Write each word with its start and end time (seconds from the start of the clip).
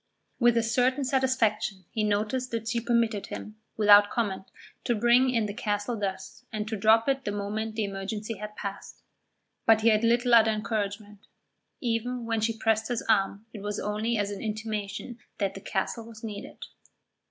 With 0.39 0.57
a 0.57 0.63
certain 0.63 1.03
satisfaction 1.03 1.85
he 1.91 2.03
noticed 2.03 2.49
that 2.49 2.67
she 2.67 2.79
permitted 2.81 3.27
him, 3.27 3.57
without 3.77 4.09
comment, 4.09 4.49
to 4.85 4.95
bring 4.95 5.29
in 5.29 5.45
the 5.45 5.53
castle 5.53 5.95
thus 5.95 6.43
and 6.51 6.67
to 6.69 6.75
drop 6.75 7.07
it 7.07 7.23
the 7.23 7.31
moment 7.31 7.75
the 7.75 7.83
emergency 7.83 8.37
had 8.39 8.55
passed. 8.55 9.03
But 9.67 9.81
he 9.81 9.89
had 9.89 10.03
little 10.03 10.33
other 10.33 10.49
encouragement. 10.49 11.27
Even 11.81 12.25
when 12.25 12.41
she 12.41 12.57
pressed 12.57 12.87
his 12.87 13.03
arm 13.03 13.45
it 13.53 13.61
was 13.61 13.79
only 13.79 14.17
as 14.17 14.31
an 14.31 14.41
intimation 14.41 15.19
that 15.37 15.53
the 15.53 15.61
castle 15.61 16.07
was 16.07 16.23
needed. 16.23 16.65